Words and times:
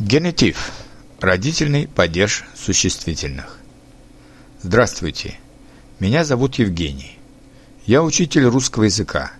Генетив. 0.00 0.72
Родительный 1.20 1.86
падеж 1.86 2.44
существительных. 2.56 3.58
Здравствуйте. 4.62 5.34
Меня 5.98 6.24
зовут 6.24 6.54
Евгений. 6.54 7.18
Я 7.84 8.02
учитель 8.02 8.44
русского 8.44 8.84
языка. 8.84 9.32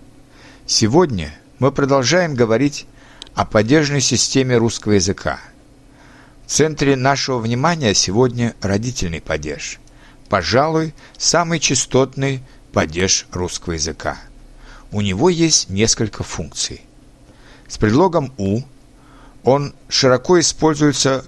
Сегодня 0.67 1.35
мы 1.61 1.73
продолжаем 1.73 2.35
говорить 2.35 2.85
о 3.35 3.46
падежной 3.46 4.03
системе 4.03 4.59
русского 4.59 4.93
языка. 4.93 5.41
В 6.45 6.50
центре 6.50 6.95
нашего 6.95 7.38
внимания 7.38 7.95
сегодня 7.95 8.54
родительный 8.61 9.22
падеж. 9.22 9.80
Пожалуй, 10.29 10.92
самый 11.16 11.58
частотный 11.58 12.42
падеж 12.74 13.27
русского 13.32 13.72
языка. 13.72 14.18
У 14.92 15.00
него 15.00 15.30
есть 15.30 15.70
несколько 15.70 16.22
функций. 16.22 16.82
С 17.66 17.79
предлогом 17.79 18.34
«у» 18.36 18.61
Он 19.45 19.75
широко 19.88 20.38
используется 20.38 21.24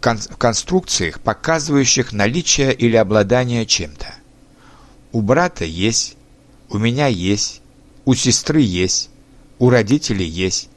в 0.00 0.36
конструкциях, 0.36 1.20
показывающих 1.20 2.12
наличие 2.12 2.74
или 2.74 2.96
обладание 2.96 3.64
чем-то. 3.64 4.14
У 5.12 5.22
брата 5.22 5.64
есть, 5.64 6.16
у 6.68 6.78
меня 6.78 7.06
есть, 7.06 7.62
у 8.04 8.14
сестры 8.14 8.60
есть, 8.60 9.10
у 9.58 9.70
родителей 9.70 10.26
есть. 10.26 10.68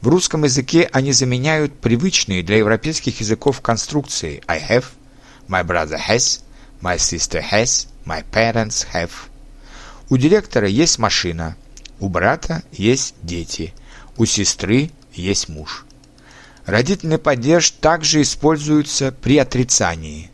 В 0.00 0.08
русском 0.08 0.44
языке 0.44 0.88
они 0.92 1.12
заменяют 1.12 1.80
привычные 1.80 2.42
для 2.42 2.58
европейских 2.58 3.20
языков 3.20 3.60
конструкции 3.60 4.42
I 4.46 4.60
have, 4.60 4.84
my 5.48 5.66
brother 5.66 5.98
has, 6.08 6.42
my 6.80 6.96
sister 6.96 7.42
has, 7.50 7.88
my 8.04 8.24
parents 8.30 8.86
have. 8.92 9.10
У 10.08 10.16
директора 10.16 10.68
есть 10.68 10.98
машина, 10.98 11.56
у 11.98 12.08
брата 12.08 12.62
есть 12.70 13.16
дети, 13.22 13.74
у 14.16 14.24
сестры 14.24 14.90
есть 15.14 15.48
муж. 15.48 15.84
Родительный 16.68 17.16
падеж 17.16 17.70
также 17.70 18.20
используется 18.20 19.10
при 19.10 19.38
отрицании. 19.38 20.30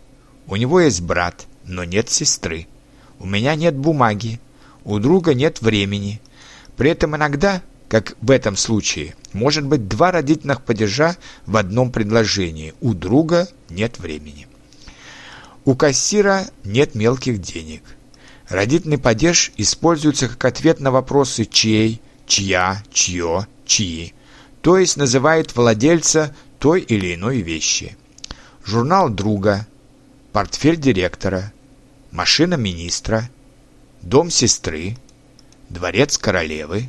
У 0.48 0.56
него 0.56 0.80
есть 0.80 1.00
брат, 1.00 1.46
но 1.64 1.84
нет 1.84 2.10
сестры. 2.10 2.66
У 3.20 3.26
меня 3.26 3.54
нет 3.54 3.76
бумаги. 3.76 4.40
У 4.82 4.98
друга 4.98 5.32
нет 5.32 5.62
времени. 5.62 6.20
При 6.76 6.90
этом 6.90 7.14
иногда, 7.14 7.62
как 7.88 8.16
в 8.20 8.32
этом 8.32 8.56
случае, 8.56 9.14
может 9.32 9.64
быть 9.64 9.86
два 9.86 10.10
родительных 10.10 10.62
падежа 10.62 11.16
в 11.46 11.56
одном 11.56 11.92
предложении. 11.92 12.74
У 12.80 12.94
друга 12.94 13.46
нет 13.70 14.00
времени. 14.00 14.48
У 15.64 15.76
кассира 15.76 16.46
нет 16.64 16.96
мелких 16.96 17.40
денег. 17.40 17.84
Родительный 18.48 18.98
падеж 18.98 19.52
используется 19.56 20.28
как 20.28 20.46
ответ 20.46 20.80
на 20.80 20.90
вопросы 20.90 21.44
«чей», 21.44 22.02
«чья», 22.26 22.82
«чье», 22.92 23.46
«чьи» 23.66 24.14
то 24.64 24.78
есть 24.78 24.96
называет 24.96 25.54
владельца 25.54 26.34
той 26.58 26.80
или 26.80 27.14
иной 27.14 27.42
вещи. 27.42 27.98
Журнал 28.64 29.10
друга, 29.10 29.66
портфель 30.32 30.78
директора, 30.78 31.52
машина 32.10 32.54
министра, 32.54 33.28
дом 34.00 34.30
сестры, 34.30 34.96
дворец 35.68 36.16
королевы, 36.16 36.88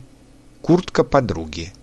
куртка 0.61 1.03
подруги. 1.03 1.73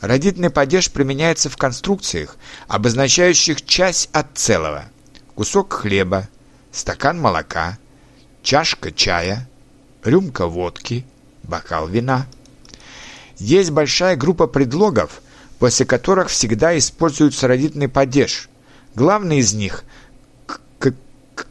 Родительный 0.00 0.48
падеж 0.48 0.90
применяется 0.90 1.50
в 1.50 1.58
конструкциях, 1.58 2.38
обозначающих 2.66 3.66
часть 3.66 4.08
от 4.14 4.28
целого. 4.32 4.86
Кусок 5.34 5.74
хлеба, 5.74 6.26
стакан 6.70 7.20
молока, 7.20 7.76
чашка 8.42 8.90
чая, 8.90 9.46
рюмка 10.04 10.46
водки, 10.46 11.04
бокал 11.42 11.86
вина– 11.86 12.26
есть 13.42 13.70
большая 13.70 14.14
группа 14.16 14.46
предлогов, 14.46 15.20
после 15.58 15.84
которых 15.84 16.28
всегда 16.28 16.78
используется 16.78 17.48
родительный 17.48 17.88
падеж. 17.88 18.48
Главный 18.94 19.38
из 19.38 19.52
них, 19.52 19.84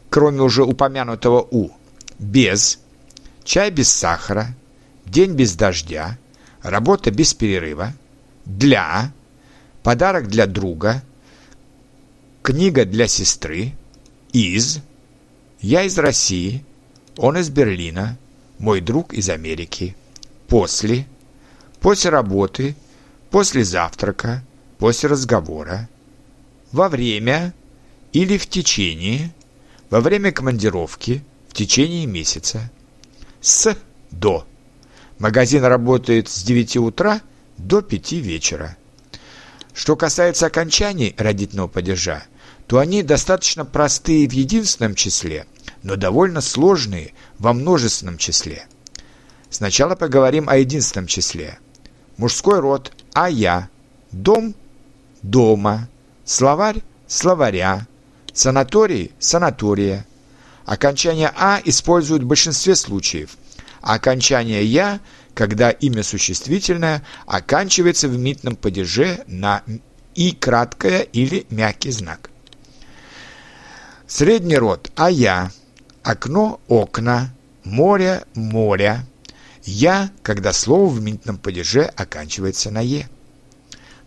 кроме 0.10 0.42
уже 0.42 0.64
упомянутого 0.64 1.46
«у», 1.52 1.70
без, 2.18 2.80
чай 3.44 3.72
без 3.72 3.90
сахара, 3.90 4.56
день 5.06 5.34
без 5.34 5.56
дождя, 5.56 6.18
работа 6.62 7.12
без 7.12 7.34
перерыва, 7.34 7.94
для, 8.46 9.12
подарок 9.84 10.28
для 10.28 10.48
друга, 10.48 11.04
книга 12.42 12.86
для 12.86 13.08
сестры, 13.08 13.74
из, 14.32 14.80
я 15.60 15.84
из 15.84 15.98
России, 15.98 16.64
он 17.18 17.38
из 17.38 17.50
Берлина, 17.50 18.18
мой 18.60 18.80
друг 18.80 19.14
из 19.14 19.30
Америки, 19.30 19.96
после, 20.48 21.06
после 21.82 22.12
работы, 22.12 22.76
после 23.32 23.66
завтрака, 23.66 24.44
после 24.78 25.10
разговора, 25.10 25.90
во 26.72 26.88
время 26.88 27.54
или 28.14 28.38
в 28.38 28.48
течение, 28.48 29.34
во 29.90 30.00
время 30.00 30.32
командировки, 30.32 31.24
в 31.50 31.54
течение 31.54 32.06
месяца, 32.06 32.72
с 33.42 33.76
до. 34.12 34.46
Магазин 35.20 35.64
работает 35.64 36.30
с 36.30 36.44
9 36.44 36.78
утра 36.78 37.22
до 37.58 37.82
5 37.82 38.12
вечера. 38.14 38.78
Что 39.74 39.96
касается 39.96 40.48
окончаний 40.48 41.16
родительного 41.18 41.68
падежа, 41.68 42.24
то 42.68 42.78
они 42.78 43.04
достаточно 43.04 43.66
простые 43.66 44.28
в 44.28 44.34
единственном 44.34 44.96
числе, 44.96 45.46
но 45.84 45.96
довольно 45.96 46.42
сложные 46.42 47.14
во 47.40 47.54
множественном 47.54 48.18
числе. 48.18 48.66
Сначала 49.50 49.96
поговорим 49.96 50.48
о 50.48 50.58
единственном 50.58 51.08
числе– 51.08 51.58
мужской 52.18 52.60
род 52.60 52.92
«а 53.14 53.30
я», 53.30 53.70
дом– 54.12 54.56
дома, 55.22 55.90
словарь– 56.26 56.82
словаря, 57.08 57.88
санаторий– 58.34 59.12
санатория. 59.20 60.06
Окончание 60.66 61.32
«а» 61.36 61.62
используют 61.64 62.24
в 62.24 62.28
большинстве 62.28 62.76
случаев, 62.76 63.38
а 63.82 63.96
окончание 63.96 64.64
«я» 64.64 65.00
когда 65.34 65.72
имя 65.72 66.04
существительное 66.04 67.04
оканчивается 67.26 68.08
в 68.08 68.18
митном 68.18 68.56
падеже 68.56 69.24
на 69.28 69.64
«и» 70.16 70.32
краткое 70.34 71.02
или 71.02 71.46
мягкий 71.50 71.92
знак. 71.92 72.30
Средний 74.08 74.58
род 74.58 74.92
«а 74.96 75.10
я», 75.10 75.52
окно– 76.04 76.60
окна, 76.68 77.34
море– 77.64 78.24
моря, 78.34 79.06
«Я», 79.64 80.12
когда 80.24 80.54
слово 80.54 80.88
в 80.90 81.02
минутном 81.02 81.38
падеже 81.38 81.84
оканчивается 81.84 82.72
на 82.72 82.82
«е». 82.82 83.08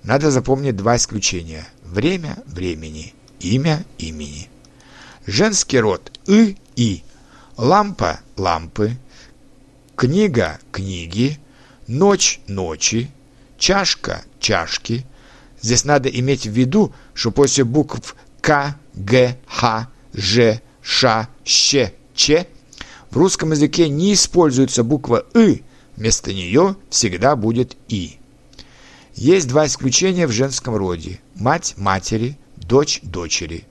Надо 0.03 0.31
запомнить 0.31 0.77
два 0.77 0.97
исключения. 0.97 1.67
Время– 1.83 2.37
времени, 2.47 3.15
имя– 3.41 3.85
имени. 3.99 4.51
Женский 5.27 5.79
род 5.79 6.13
«ы»– 6.27 6.57
«и», 6.77 7.03
лампа– 7.57 8.21
лампы, 8.37 8.99
книга– 9.97 10.59
книги, 10.73 11.39
ночь– 11.87 12.41
ночи, 12.49 13.11
чашка– 13.57 14.25
чашки. 14.41 15.07
Здесь 15.63 15.85
надо 15.85 16.11
иметь 16.11 16.47
в 16.47 16.51
виду, 16.51 16.93
что 17.15 17.31
после 17.31 17.65
букв 17.65 18.17
К, 18.43 18.77
Г, 18.93 19.39
Х, 19.47 19.89
Ж, 20.13 20.61
Ш, 20.83 21.29
Щ, 21.45 21.93
Ч 22.15 22.47
в 23.15 23.17
русском 23.17 23.53
языке 23.53 23.89
не 23.89 24.13
используется 24.13 24.83
буква 24.83 25.25
«ы», 25.35 25.63
вместо 25.97 26.33
нее 26.33 26.75
всегда 26.91 27.37
будет 27.37 27.77
«и». 27.87 28.19
Есть 29.15 29.47
два 29.47 29.67
исключения 29.67 30.27
в 30.27 30.33
женском 30.33 30.75
роде– 30.75 31.21
мать– 31.37 31.75
матери, 31.77 32.37
дочь– 32.57 32.99
дочери. 33.05 33.67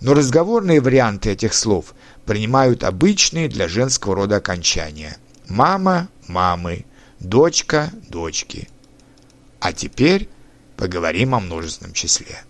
Но 0.00 0.14
разговорные 0.14 0.80
варианты 0.80 1.30
этих 1.30 1.52
слов 1.52 1.94
принимают 2.24 2.82
обычные 2.82 3.48
для 3.48 3.68
женского 3.68 4.14
рода 4.14 4.36
окончания– 4.36 5.18
мама– 5.48 6.08
мамы, 6.26 6.86
дочка– 7.18 7.90
дочки. 8.08 8.70
А 9.60 9.74
теперь 9.74 10.26
поговорим 10.78 11.34
о 11.34 11.40
множественном 11.40 11.92
числе. 11.92 12.44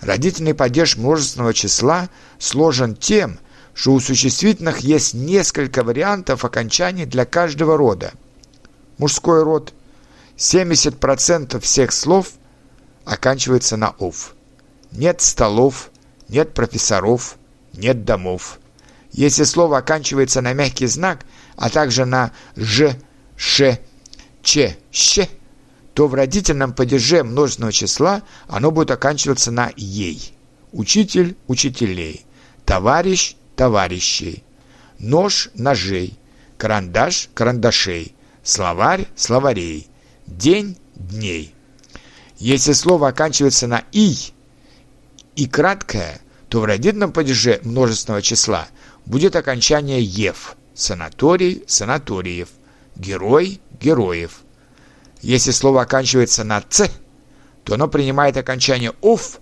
Родительный 0.00 0.54
падеж 0.54 0.96
множественного 0.96 1.54
числа 1.54 2.08
сложен 2.38 2.94
тем, 2.94 3.40
что 3.74 3.92
у 3.92 4.00
существительных 4.00 4.80
есть 4.80 5.14
несколько 5.14 5.84
вариантов 5.84 6.44
окончаний 6.44 7.06
для 7.06 7.24
каждого 7.24 7.76
рода. 7.76 8.12
Мужской 8.98 9.42
род 9.42 9.72
70% 10.36 11.60
всех 11.60 11.92
слов 11.92 12.32
оканчивается 13.04 13.76
на 13.76 13.90
«ов». 13.98 14.34
Нет 14.92 15.20
столов, 15.20 15.90
нет 16.28 16.54
профессоров, 16.54 17.36
нет 17.72 18.04
домов. 18.04 18.58
Если 19.12 19.44
слово 19.44 19.78
оканчивается 19.78 20.40
на 20.40 20.52
мягкий 20.52 20.86
знак, 20.86 21.24
а 21.56 21.70
также 21.70 22.04
на 22.04 22.32
«ж», 22.56 22.96
«ш», 23.36 23.78
«ч», 24.42 24.76
«щ», 24.90 25.28
то 25.94 26.06
в 26.06 26.14
родительном 26.14 26.72
падеже 26.72 27.22
множественного 27.24 27.72
числа 27.72 28.22
оно 28.48 28.70
будет 28.70 28.90
оканчиваться 28.90 29.50
на 29.50 29.72
«ей». 29.76 30.34
Учитель– 30.72 31.36
учителей, 31.48 32.24
товарищ 32.64 33.36
товарищей, 33.60 34.42
нож 34.98 35.50
ножей, 35.52 36.18
карандаш 36.56 37.28
карандашей, 37.34 38.14
словарь 38.42 39.06
словарей, 39.16 39.86
день 40.26 40.78
дней. 40.94 41.54
Если 42.38 42.72
слово 42.72 43.08
оканчивается 43.08 43.66
на 43.66 43.84
«и» 43.92 44.16
и 45.36 45.44
краткое, 45.44 46.22
то 46.48 46.60
в 46.60 46.64
родительном 46.64 47.12
падеже 47.12 47.60
множественного 47.62 48.22
числа 48.22 48.66
будет 49.04 49.36
окончание 49.36 50.02
«ев»– 50.02 50.56
санаторий– 50.74 51.62
санаториев, 51.66 52.48
герой– 52.96 53.60
героев. 53.78 54.40
Если 55.20 55.50
слово 55.50 55.82
оканчивается 55.82 56.44
на 56.44 56.62
«ц», 56.62 56.90
то 57.64 57.74
оно 57.74 57.88
принимает 57.88 58.38
окончание 58.38 58.94
«ов», 59.02 59.38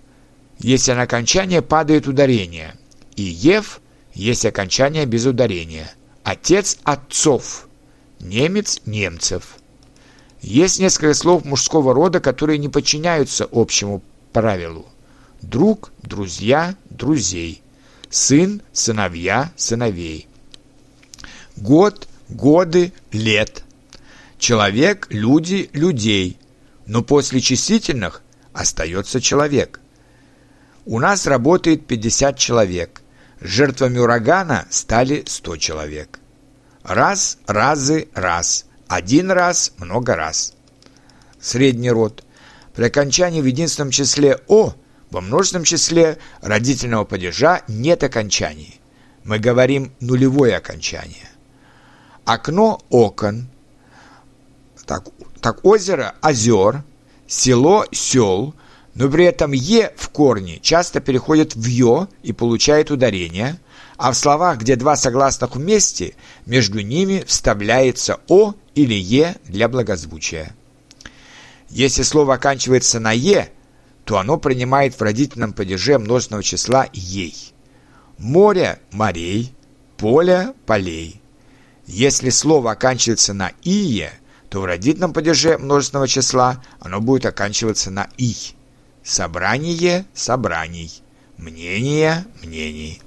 если 0.57 0.91
на 0.91 1.03
окончание 1.03 1.61
падает 1.61 2.05
ударение, 2.05 2.75
и 3.15 3.23
«ев», 3.23 3.79
если 4.13 4.47
окончание 4.47 5.05
без 5.05 5.25
ударения. 5.25 5.91
Отец– 6.23 6.77
отцов, 6.83 7.67
немец– 8.19 8.81
немцев. 8.85 9.55
Есть 10.41 10.79
несколько 10.79 11.13
слов 11.13 11.45
мужского 11.45 11.93
рода, 11.93 12.19
которые 12.19 12.57
не 12.57 12.69
подчиняются 12.69 13.47
общему 13.51 14.01
правилу. 14.31 14.87
Друг, 15.41 15.91
друзья, 16.01 16.75
друзей. 16.89 17.61
Сын, 18.09 18.61
сыновья, 18.71 19.51
сыновей. 19.55 20.27
Год, 21.55 22.07
годы, 22.29 22.93
лет. 23.11 23.63
Человек, 24.37 25.07
люди, 25.09 25.69
людей. 25.73 26.37
Но 26.85 27.03
после 27.03 27.41
числительных 27.41 28.21
остается 28.53 29.21
человек. 29.21 29.79
У 30.85 30.99
нас 30.99 31.27
работает 31.27 31.85
50 31.85 32.37
человек. 32.37 33.01
Жертвами 33.41 33.99
урагана 33.99 34.67
стали 34.69 35.23
100 35.25 35.57
человек. 35.57 36.19
Раз, 36.83 37.37
разы, 37.47 38.09
раз. 38.13 38.65
Один 38.87 39.31
раз, 39.31 39.73
много 39.77 40.15
раз. 40.15 40.53
Средний 41.39 41.91
род. 41.91 42.23
При 42.73 42.85
окончании 42.85 43.41
в 43.41 43.45
единственном 43.45 43.91
числе 43.91 44.39
«о» 44.47 44.73
во 45.09 45.21
множественном 45.21 45.63
числе 45.63 46.17
родительного 46.41 47.05
падежа 47.05 47.61
нет 47.67 48.03
окончаний. 48.03 48.79
Мы 49.23 49.39
говорим 49.39 49.93
нулевое 49.99 50.57
окончание. 50.57 51.29
Окно– 52.25 52.81
окон. 52.89 53.47
Так, 54.85 55.07
так 55.41 55.63
озеро– 55.65 56.15
озер. 56.21 56.83
Село– 57.27 57.85
сел. 57.91 58.53
Но 58.99 59.09
при 59.09 59.23
этом 59.23 59.53
«е» 59.53 59.93
в 59.95 60.09
корне 60.09 60.59
часто 60.61 60.99
переходит 60.99 61.55
в 61.55 61.65
«ё» 61.65 62.09
и 62.21 62.33
получает 62.33 62.91
ударение– 62.91 63.57
а 63.99 64.13
в 64.13 64.15
словах, 64.15 64.59
где 64.59 64.77
два 64.77 64.95
согласных 64.95 65.57
вместе, 65.57 66.15
между 66.45 66.79
ними 66.79 67.23
вставляется 67.27 68.21
«о» 68.29 68.53
или 68.73 68.93
«е» 68.93 69.35
для 69.45 69.67
благозвучия. 69.67 70.55
Если 71.69 72.03
слово 72.03 72.35
оканчивается 72.35 73.01
на 73.01 73.11
«е», 73.11 73.51
то 74.05 74.17
оно 74.17 74.37
принимает 74.37 74.97
в 74.97 75.01
родительном 75.01 75.51
падеже 75.51 75.99
множественного 75.99 76.43
числа 76.43 76.87
«ей». 76.93 77.53
Море– 78.17 78.79
морей, 78.91 79.53
поле– 79.97 80.53
полей. 80.65 81.21
Если 81.85 82.29
слово 82.29 82.71
оканчивается 82.71 83.33
на 83.33 83.51
«ие», 83.63 84.13
то 84.49 84.61
в 84.61 84.65
родительном 84.65 85.11
падеже 85.11 85.57
множественного 85.57 86.07
числа 86.07 86.63
оно 86.79 87.01
будет 87.01 87.25
оканчиваться 87.25 87.91
на 87.91 88.07
«и». 88.17 88.33
Собрание– 89.03 90.05
собраний. 90.13 91.01
Мнение– 91.37 92.25
мнений. 92.43 93.01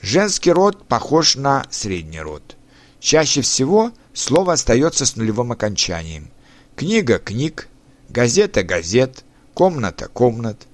Женский 0.00 0.52
род 0.52 0.86
похож 0.88 1.36
на 1.36 1.66
средний 1.70 2.20
род. 2.20 2.56
Чаще 3.00 3.42
всего 3.42 3.92
слово 4.14 4.54
остается 4.54 5.04
с 5.04 5.16
нулевым 5.16 5.52
окончанием. 5.52 6.30
Книга– 6.74 7.18
книг, 7.24 7.68
газета– 8.08 8.62
газет, 8.64 9.24
комната– 9.54 10.08
комнат. 10.12 10.66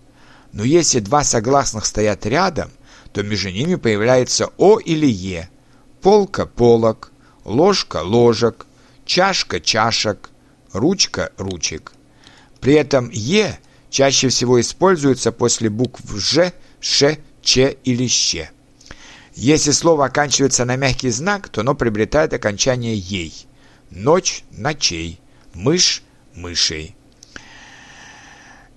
Но 0.52 0.62
если 0.62 1.00
два 1.00 1.24
согласных 1.24 1.84
стоят 1.84 2.24
рядом, 2.26 2.70
то 3.12 3.22
между 3.22 3.50
ними 3.50 3.74
появляется 3.74 4.50
«о» 4.56 4.78
или 4.78 5.06
«е», 5.06 5.50
полка– 6.00 6.46
полок, 6.46 7.10
ложка– 7.44 8.02
ложек, 8.04 8.66
чашка– 9.04 9.60
чашек, 9.62 10.30
ручка– 10.72 11.32
ручек. 11.36 11.92
При 12.60 12.74
этом 12.74 13.10
«е» 13.10 13.58
чаще 13.94 14.28
всего 14.28 14.60
используется 14.60 15.30
после 15.30 15.70
букв 15.70 16.00
«ж», 16.16 16.52
«ш», 16.80 17.16
«ч» 17.42 17.76
или 17.84 18.08
«щ». 18.08 18.50
Если 19.36 19.70
слово 19.70 20.06
оканчивается 20.06 20.64
на 20.64 20.74
мягкий 20.74 21.10
знак, 21.10 21.48
то 21.48 21.60
оно 21.60 21.76
приобретает 21.76 22.32
окончание 22.32 22.96
«ей». 22.96 23.46
Ночь– 23.90 24.42
ночей, 24.50 25.20
мышь– 25.54 26.02
мышей. 26.34 26.96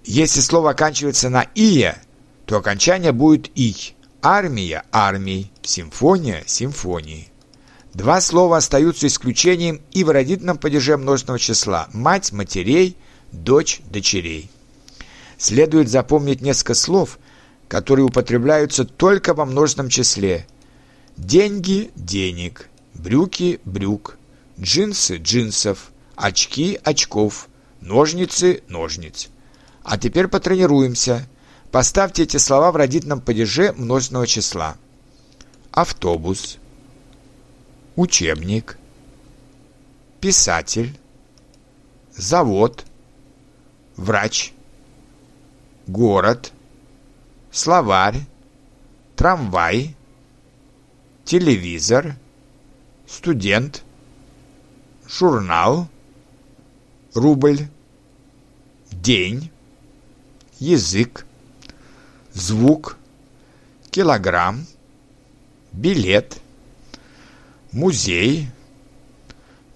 Если 0.05 0.39
слово 0.41 0.69
оканчивается 0.71 1.29
на 1.29 1.47
«ия», 1.55 1.97
то 2.45 2.57
окончание 2.57 3.11
будет 3.11 3.49
«и». 3.55 3.75
Армия– 4.21 4.83
армий, 4.91 5.51
симфония– 5.63 6.43
симфонии. 6.45 7.29
Два 7.95 8.21
слова 8.21 8.57
остаются 8.57 9.07
исключением 9.07 9.81
и 9.91 10.03
в 10.03 10.11
родительном 10.11 10.59
падеже 10.59 10.95
множественного 10.95 11.39
числа– 11.39 11.89
мать– 11.93 12.31
матерей, 12.33 12.95
дочь– 13.31 13.81
дочерей. 13.89 14.51
Следует 15.37 15.89
запомнить 15.89 16.41
несколько 16.41 16.73
слов, 16.73 17.19
которые 17.67 18.05
употребляются 18.05 18.85
только 18.85 19.33
во 19.33 19.45
множественном 19.45 19.89
числе. 19.89 20.47
Деньги– 21.15 21.91
денег, 21.95 22.69
брюки– 22.93 23.59
брюк, 23.65 24.17
джинсы– 24.59 25.17
джинсов, 25.21 25.91
очки– 26.15 26.79
очков, 26.83 27.49
ножницы– 27.81 28.63
ножниц. 28.67 29.29
А 29.83 29.97
теперь 29.97 30.27
потренируемся. 30.27 31.27
Поставьте 31.71 32.23
эти 32.23 32.37
слова 32.37 32.71
в 32.71 32.75
родительном 32.75 33.21
падеже 33.21 33.73
множественного 33.73 34.25
числа. 34.25 34.77
Автобус, 35.71 36.57
учебник, 37.95 38.77
писатель, 40.19 40.97
завод, 42.15 42.85
врач, 43.95 44.53
город– 45.87 46.51
словарь, 47.51 48.21
трамвай, 49.15 49.95
телевизор, 51.25 52.15
студент, 53.07 53.83
журнал, 55.07 55.87
рубль, 57.15 57.67
день, 58.91 59.49
язык, 60.59 61.25
звук, 62.33 62.97
килограмм, 63.89 64.67
билет, 65.71 66.39
музей, 67.71 68.49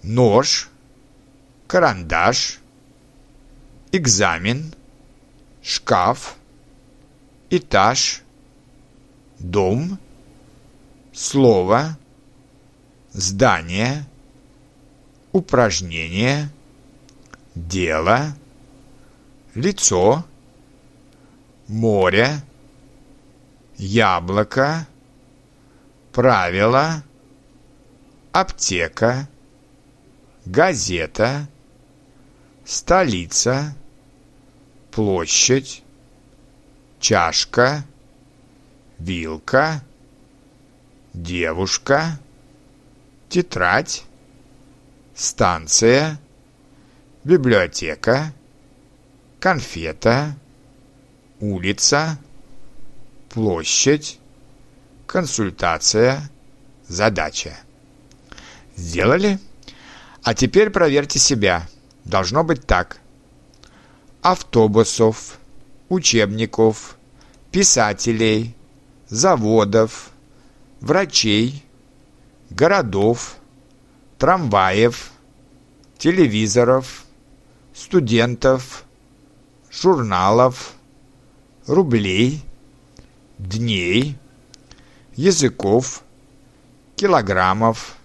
нож, 0.02 0.68
карандаш, 1.66 2.60
экзамен, 3.90 4.72
шкаф, 5.62 6.36
этаж, 7.50 8.22
дом, 9.38 9.98
слово, 11.12 11.96
здание, 13.12 14.04
упражнение, 15.32 16.50
дело, 17.54 18.34
лицо, 19.54 20.24
море, 21.68 22.42
яблоко, 23.76 24.86
правило, 26.12 27.04
аптека, 28.32 29.28
газета, 30.44 31.48
столица, 32.64 33.76
площадь, 34.92 35.82
чашка, 37.00 37.84
вилка, 38.98 39.82
девушка, 41.14 42.20
тетрадь, 43.30 44.04
станция, 45.14 46.20
библиотека, 47.24 48.32
конфета, 49.40 50.36
улица, 51.40 52.18
площадь, 53.30 54.20
консультация, 55.06 56.30
задача. 56.86 57.56
Сделали? 58.76 59.38
А 60.22 60.34
теперь 60.34 60.70
проверьте 60.70 61.18
себя. 61.18 61.66
Должно 62.04 62.44
быть 62.44 62.66
так. 62.66 63.01
Автобусов, 64.22 65.36
учебников, 65.88 66.96
писателей, 67.50 68.54
заводов, 69.08 70.12
врачей, 70.80 71.64
городов, 72.48 73.34
трамваев, 74.18 75.10
телевизоров, 75.98 77.04
студентов, 77.74 78.84
журналов, 79.72 80.74
рублей, 81.66 82.44
дней, 83.38 84.16
языков, 85.16 86.04
килограммов, 86.94 87.96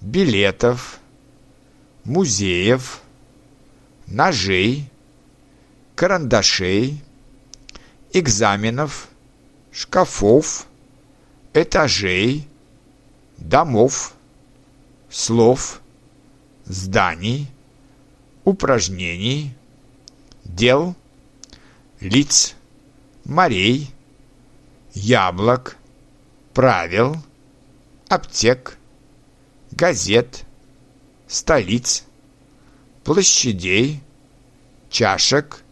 билетов, 0.00 1.00
музеев, 2.04 3.00
ножей, 4.06 4.88
карандашей, 5.94 7.02
экзаменов, 8.12 9.08
шкафов, 9.72 10.66
этажей, 11.52 12.48
домов, 13.38 14.14
слов, 15.08 15.80
зданий, 16.64 17.48
упражнений, 18.44 19.54
дел, 20.44 20.94
лиц, 22.00 22.54
морей, 23.24 23.92
яблок, 24.92 25.76
правил, 26.52 27.16
аптек, 28.08 28.78
газет, 29.70 30.44
столиц, 31.26 32.04
площадей, 33.02 34.00
чашек, 34.90 35.63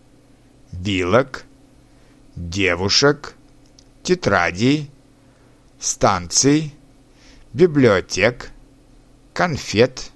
вилок, 0.73 1.45
девушек, 2.35 3.35
тетрадей, 4.02 4.91
станций, 5.79 6.75
библиотек, 7.52 8.50
конфет, 9.33 10.11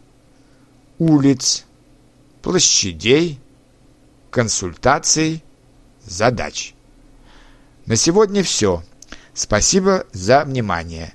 улиц, 0.98 1.64
площадей, 2.42 3.38
консультаций, 4.30 5.42
задач. 6.04 6.74
На 7.86 7.96
сегодня 7.96 8.42
все. 8.42 8.82
Спасибо 9.34 10.06
за 10.12 10.44
внимание. 10.44 11.14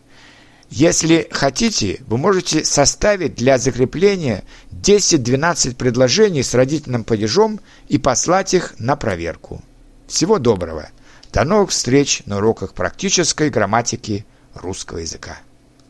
Если 0.71 1.27
хотите, 1.31 2.01
вы 2.07 2.17
можете 2.17 2.63
составить 2.63 3.35
для 3.35 3.57
закрепления 3.57 4.45
10-12 4.71 5.75
предложений 5.75 6.43
с 6.43 6.53
родительным 6.53 7.03
падежом 7.03 7.59
и 7.89 7.97
послать 7.97 8.53
их 8.53 8.73
на 8.79 8.95
проверку. 8.95 9.61
Всего 10.07 10.39
доброго! 10.39 10.89
До 11.33 11.43
новых 11.43 11.71
встреч 11.71 12.23
на 12.25 12.37
уроках 12.37 12.73
практической 12.73 13.49
грамматики 13.49 14.25
русского 14.53 14.99
языка. 14.99 15.39